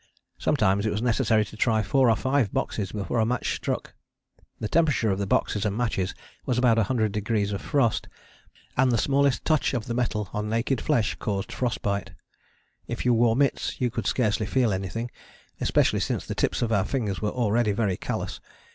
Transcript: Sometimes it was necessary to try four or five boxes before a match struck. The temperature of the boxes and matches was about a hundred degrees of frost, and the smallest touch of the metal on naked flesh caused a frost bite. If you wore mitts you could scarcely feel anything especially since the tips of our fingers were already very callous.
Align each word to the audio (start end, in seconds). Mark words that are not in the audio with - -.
Sometimes 0.39 0.87
it 0.87 0.91
was 0.91 1.03
necessary 1.03 1.45
to 1.45 1.55
try 1.55 1.83
four 1.83 2.09
or 2.09 2.15
five 2.15 2.51
boxes 2.51 2.91
before 2.91 3.19
a 3.19 3.25
match 3.27 3.53
struck. 3.55 3.93
The 4.59 4.67
temperature 4.67 5.11
of 5.11 5.19
the 5.19 5.27
boxes 5.27 5.63
and 5.63 5.77
matches 5.77 6.15
was 6.43 6.57
about 6.57 6.79
a 6.79 6.85
hundred 6.85 7.11
degrees 7.11 7.51
of 7.51 7.61
frost, 7.61 8.07
and 8.75 8.91
the 8.91 8.97
smallest 8.97 9.45
touch 9.45 9.75
of 9.75 9.85
the 9.85 9.93
metal 9.93 10.27
on 10.33 10.49
naked 10.49 10.81
flesh 10.81 11.13
caused 11.19 11.51
a 11.51 11.55
frost 11.55 11.83
bite. 11.83 12.13
If 12.87 13.05
you 13.05 13.13
wore 13.13 13.35
mitts 13.35 13.79
you 13.79 13.91
could 13.91 14.07
scarcely 14.07 14.47
feel 14.47 14.73
anything 14.73 15.11
especially 15.59 15.99
since 15.99 16.25
the 16.25 16.33
tips 16.33 16.63
of 16.63 16.71
our 16.71 16.83
fingers 16.85 17.21
were 17.21 17.29
already 17.29 17.71
very 17.71 17.95
callous. 17.95 18.39